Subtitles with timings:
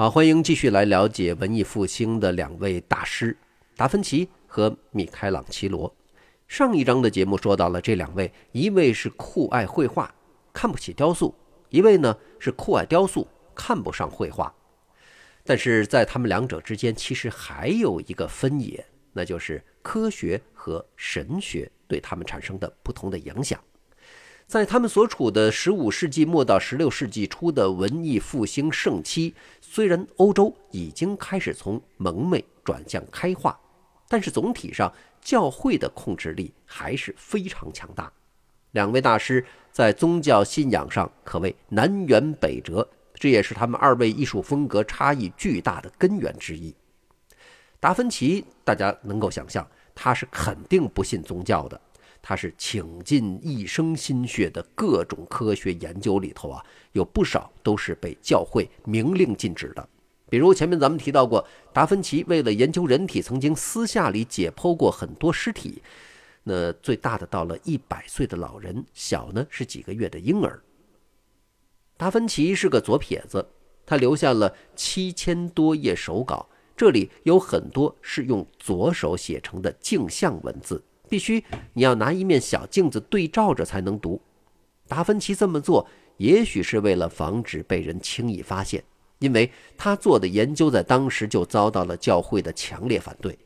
[0.00, 3.36] 好，欢迎继续来了解文艺复兴的两位大师
[3.76, 5.94] 达芬奇和米开朗基罗。
[6.48, 10.10] 上一章的节目说到了这两位，一位是酷爱绘画，
[10.54, 11.34] 看不起雕塑；
[11.68, 14.50] 一位呢是酷爱雕塑，看不上绘画。
[15.44, 18.82] 但是在他们两者之间，其实还有一个分野，
[19.12, 23.62] 那就是科学和神学对他们产生的不同的影响。
[24.50, 33.56] 在他们所处的十五世纪末到十六世纪初的文艺复兴盛期，虽然欧洲已经开始从蒙昧转向开化，
[34.08, 38.12] 但是总体上教会的控制力还是非常强大。
[38.72, 46.74] 两位大师在宗教信仰上可谓南辕北辙，这也是他们二位艺术风格差异巨大的根源之一。
[47.78, 49.64] 达芬奇，大家能够想象，
[49.94, 51.80] 他是肯定不信宗教的。
[52.22, 59.88] 他是倾尽一生心血的各种科学研究里头啊，有不少都是被教会明令禁止的。
[60.28, 65.82] 比如前面咱们提到过，达芬奇为了研究人体，曾经私下里解剖过很多尸体。
[66.44, 70.62] 那最大的到了一百岁的老人，小呢是几个月的婴儿。
[71.96, 73.46] 达芬奇是个左撇子，
[73.84, 80.82] 他留下了七千多页手稿，这里有很多是用左手写成的镜像文字。
[81.10, 81.44] 必须
[81.74, 84.22] 你要拿一面小镜子对照着才能读。
[84.88, 85.86] 达芬奇这么做，
[86.16, 88.82] 也许是为了防止被人轻易发现，
[89.18, 93.38] 因为他做的研究在当时就遭到了教会的强烈反对。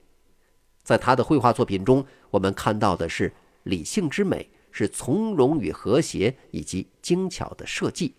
[0.83, 8.15] 在他的绘画作品中，我们看到的是理性之美，是从容与和谐，以及精巧的设计。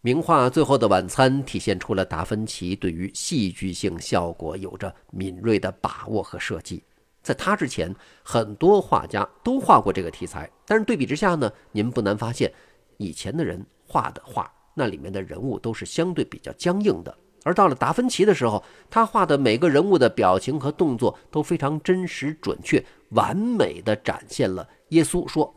[0.00, 6.82] 名画《最后的晚餐》体现出了达芬奇对于戏剧性效果有着敏锐的把握和设计。
[7.28, 12.50] 在他之前，很多画家都画过这个题材，但是对比之下呢，您不难发现，
[12.96, 25.54] 以前的人画的画，那里面的人物都是相对比较僵硬的，而到了达芬奇的时候，他画的每个人物的表情和动作都非常真实准确，完美的展现了耶稣说：“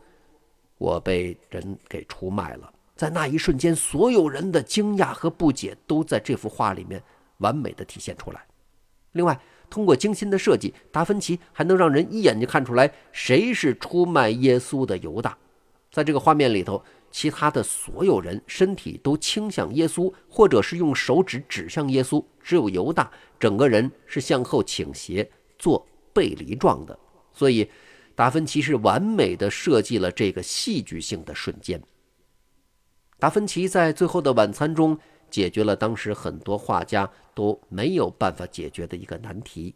[0.76, 7.02] 我被人给出卖了。”在那一瞬间，所有人的惊讶和不解都在这幅画里面
[7.38, 8.44] 完美的体现出来。
[9.12, 9.40] 另外，
[9.72, 15.34] 通过精心的设计，达芬奇还能让人一眼就看出来谁是出卖耶稣的犹大。
[15.90, 26.98] 在这个画面里头，其他的所有人身体都倾向耶稣，或者是用手指指向耶稣，只有犹大整个人是向后倾斜，做背离状的。
[27.32, 27.66] 所以，
[28.14, 31.82] 达芬奇是完美的设计了这个戏剧性的瞬间。
[33.18, 34.98] 达芬奇在《最后的晚餐》中。
[35.32, 39.74] 解决了当时很多画家都没有办法解决的一个难题，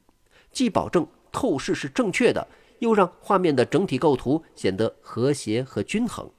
[0.52, 2.46] 既保证透视是正确的，
[2.80, 6.30] 又让画面的整体构图显得和谐和均衡。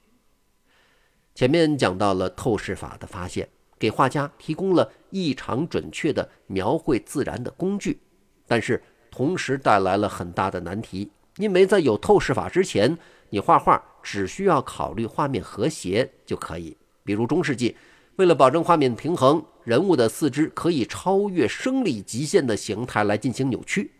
[1.34, 8.00] 前面讲到了透视法的发现，给画家提供了异常准确的描绘自然的工具，
[8.46, 8.80] 但是
[9.10, 12.96] 同时带来了很大的难题，因为在有透视法之前，
[13.30, 17.76] 你画画只需要考虑画面和谐就可以，比如中世纪。
[18.18, 23.92] 为了保证画面平衡，人物的四肢可以超越生理极限的形态来进行扭曲。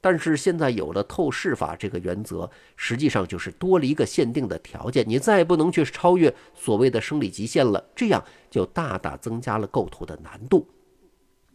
[0.00, 7.84] 但是现在有了透视法这个原则，实际上就是多了一个限定的条件，你再也不能去超越所谓的生理极限了。
[7.96, 10.64] 这样就大大增加了构图的难度。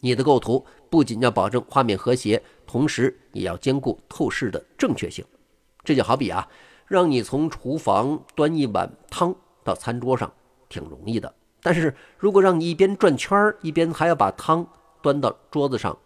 [0.00, 5.24] 你的构图不仅要保证画面和谐，同时也要兼顾透视的正确性。
[5.82, 6.46] 这就好比啊，
[6.86, 10.30] 让你从厨房端一碗汤到餐桌上，
[10.68, 11.34] 挺容易的。
[11.62, 14.66] 但是如果让你一边转圈儿，一边还要把汤
[15.02, 15.96] 端到桌子上，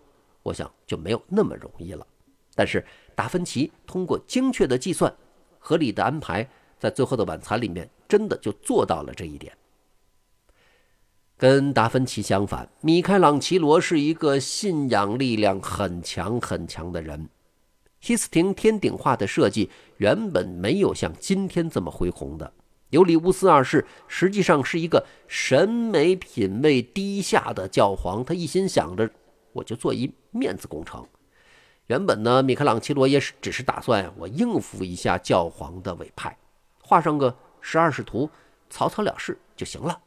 [0.43, 2.07] 我想就没有那么容易了。
[2.55, 2.85] 但是
[3.15, 5.15] 达芬奇通过精确的计算、
[5.59, 6.49] 合理的安排，
[6.79, 9.57] 在最后的晚餐里面，真的就做到了这一点。
[11.37, 17.29] 跟达芬奇相反，米开朗基罗是一个信仰力量很强很强的人。
[18.01, 22.53] 西斯廷天顶画的设计原本没有像今天这么恢宏的。
[22.95, 29.11] 尤里乌斯二世实际上是一个审美品味低下的教皇，他一心想着
[29.53, 31.05] 我就做一面子工程。
[31.89, 36.39] 原本呢，米开朗基罗也是只是打算我应付一下教皇的委派，
[36.85, 38.31] 画上个十二使徒，
[38.71, 40.01] 草草了事就行了。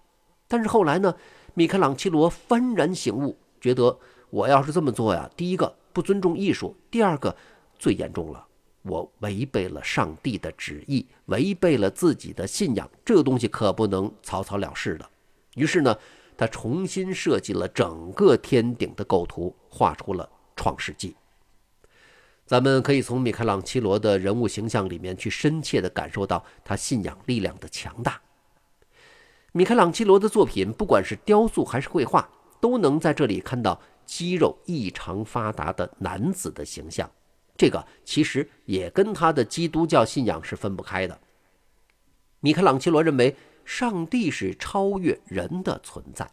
[0.47, 1.13] 但是后来呢，
[1.55, 7.35] 米开朗基罗幡然醒悟，觉得我要是这么做呀，第一个不尊重艺术，第二个
[7.77, 8.46] 最严重了。
[8.87, 15.09] 我违背了上帝的旨意，违背了自己的信仰，这个东西可不能草草了事的。
[15.55, 15.95] 于是呢，
[16.35, 20.23] 他重新设计了整个天顶的构图，画出了
[20.55, 21.09] 《创世纪》。
[22.45, 28.21] 咱们可以从米开朗基罗的人物形象里面去深切地感受到他信仰力量的强大。
[29.51, 32.29] 米开朗基罗的作品，不管是雕塑还是绘画，
[32.61, 37.09] 都能在这里看到肌肉异常发达的男子的形象。
[37.57, 41.19] 这个其实也跟他的基督教信仰是分不开的。
[42.39, 46.29] 米开朗基罗认为上帝是超越人的存在，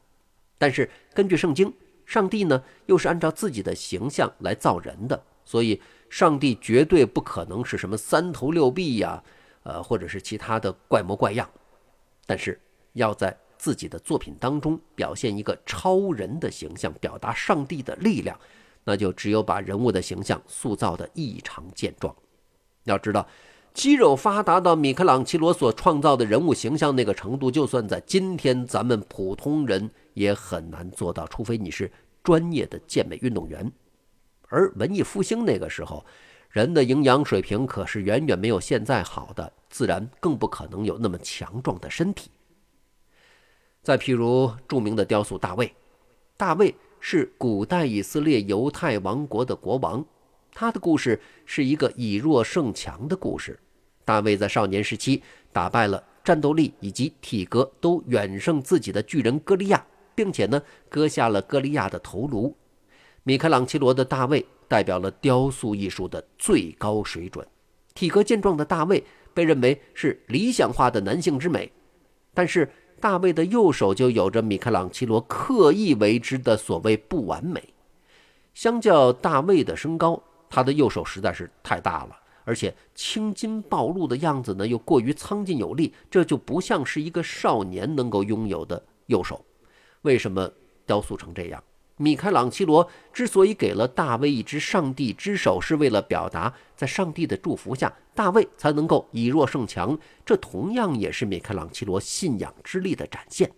[0.59, 1.73] 但是根据圣经，
[2.05, 5.81] 上帝呢又是按照自己的形象来造人的，所以
[6.11, 9.25] 上帝绝对不可能是什么三头六臂呀，
[9.63, 11.49] 呃，或者是其他的怪模怪样。
[12.27, 12.61] 但是
[12.93, 18.39] 要在自己的作品当中表现一个超人的形象，表达上帝的力量。
[18.85, 22.15] 那就只有把人物的形象塑造的异常健壮。
[22.85, 23.27] 要知道，
[23.73, 31.91] 肌肉发达到米开朗基罗所创造的人物形象那个程度，就算在今天咱们普通人也很难做到，除非你是
[32.23, 33.73] 专业的健美运动员。
[34.49, 36.05] 而文艺复兴那个时候，
[36.51, 42.31] 人的营养水平可是远远没有现在好的，自然更不可能有那么强壮的身体。
[43.83, 45.75] 再譬如著名的雕塑大卫，
[46.37, 46.75] 大卫。
[47.07, 50.03] 是古代以色列犹太王国的国王，
[50.55, 53.61] 他的故事是一个以弱胜强的故事。
[54.07, 55.23] 大卫在少年时期
[55.53, 59.85] 打败了战斗力以及体格都远胜自己的巨人歌利亚，
[60.15, 62.57] 并且呢割下了歌利亚的头颅。
[63.23, 67.47] 米开朗基罗的大卫代表了雕塑艺术的最高水准。
[67.93, 69.05] 体格健壮的大卫
[69.35, 71.71] 被认为是理想化的男性之美，
[72.33, 72.67] 但是。
[73.05, 77.63] 大卫的右手就有着米开朗基罗刻意为之的所谓不完美。
[78.55, 89.45] 相较大卫的身高，他的右手实在是太大了，而且青筋暴露的样子呢又过于苍劲有力，这就不像是一个少年能够拥有的右手。
[90.01, 90.51] 为什么
[90.87, 91.63] 雕塑成这样？
[91.97, 99.97] 米开朗基罗之所以给了大卫一只上帝之手，是为了表达，在上帝的祝福下，大卫才能够以弱胜强。
[100.25, 103.51] 这同样也是米开朗基罗信仰之力的展现。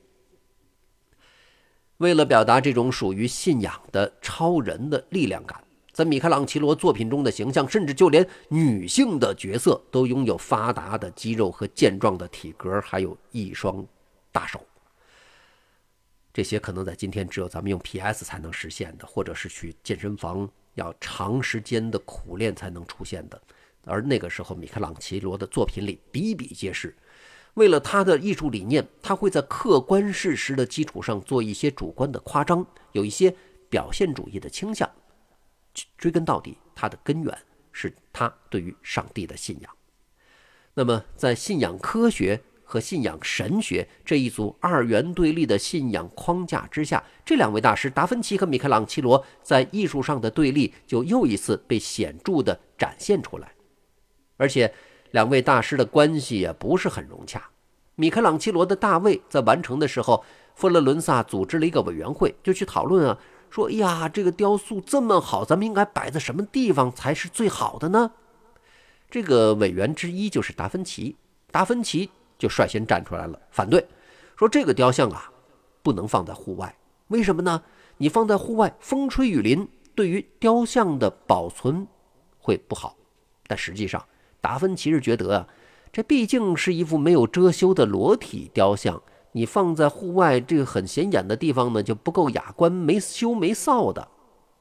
[1.96, 13.82] 为了表达这种属于信仰的超人的力量感，在米开朗基罗作品中的形象，甚至就连女性的角色都拥有发达的肌肉和健壮的体格，还有一双
[14.30, 14.60] 大手。
[16.36, 23.40] 这些可能在今天只有咱们用 PS 才能实现的，或者是去健身房要长时间的苦练才能出现的。
[23.86, 26.94] 而那个时候，米开朗琪罗的作品里比比皆是。
[27.54, 33.34] 为了他的艺术理念，他会在客观事实的基础上做一些主观的夸张，有一些
[33.70, 34.86] 表现主义的倾向。
[35.96, 37.38] 追根到底，他的根源
[37.72, 39.74] 是他对于上帝的信仰。
[40.74, 42.42] 那么，在信仰科学。
[42.66, 53.52] 和信仰神学这一组二元对立的信仰框架之下，这两位大师达芬奇和米开朗基罗在艺术上的对立就又一次被显著地展现出来。
[54.36, 54.74] 而且，
[55.12, 57.48] 两位大师的关系也不是很融洽。
[57.94, 60.22] 米开朗基罗的大卫在完成的时候，
[60.54, 63.18] 佛罗伦萨组织了一个委员会，就去讨论啊，
[63.48, 68.10] 说：“哎呀，这个雕塑这么好，咱们应该摆在什么地方才是最好的呢？”
[69.08, 71.16] 这个委员之一就是达芬奇，
[71.50, 72.10] 达芬奇。
[72.38, 73.86] 就率先站出来了，反对，
[74.36, 75.30] 说这个雕像啊，
[75.82, 76.76] 不能放在户外。
[77.08, 77.62] 为什么呢？
[77.98, 81.86] 你放在户外，风吹雨淋，对于雕像的保存
[82.38, 82.96] 会不好。
[83.46, 84.04] 但实际上，
[84.40, 85.48] 达芬奇是觉得啊，
[85.92, 89.00] 这毕竟是一幅没有遮羞的裸体雕像，
[89.32, 94.06] 你放在户外这个很显眼的地方呢，就不够雅观，没羞没臊的。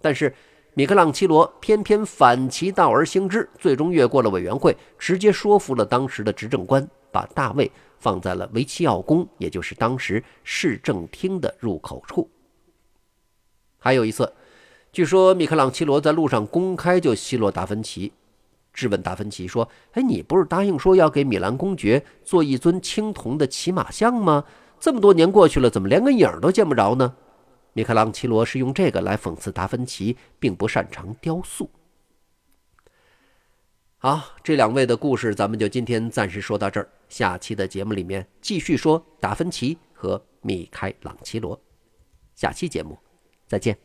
[0.02, 0.34] 但是
[0.76, 6.88] 米开朗基罗偏偏反其道而行之，最终越过了委员会，直接说服了当时的执政官。
[7.16, 12.30] 把大卫放在了维齐奥宫，也就是当时市政厅的入口处。
[13.80, 14.30] 还有一次，
[14.92, 18.12] 据说米开朗基罗在路上公开就奚落达芬奇，
[18.74, 24.44] 质问达芬奇说：“哎，你不是答应说要给米兰公爵做一尊青铜的骑马像吗？
[24.78, 27.16] 这么多年过去了，怎么连个影儿都见不着呢？”
[27.72, 31.70] 米开朗基罗是用这个来讽刺达芬奇并不擅长雕塑。
[34.06, 36.88] 啊，这两位的故事咱们就今天暂时说到这儿。
[37.10, 41.60] 下期的节目里面继续说达芬奇和米开朗基罗。
[42.36, 42.96] 下期节目
[43.48, 43.85] 再见。